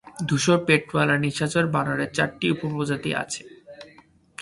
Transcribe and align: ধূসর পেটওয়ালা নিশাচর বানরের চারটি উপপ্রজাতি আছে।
ধূসর 0.27 0.57
পেটওয়ালা 0.67 1.15
নিশাচর 1.17 1.65
বানরের 1.75 2.09
চারটি 2.17 2.45
উপপ্রজাতি 2.55 3.11
আছে। 3.23 3.41